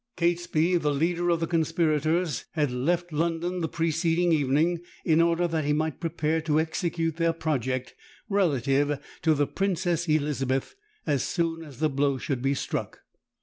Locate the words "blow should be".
11.91-12.55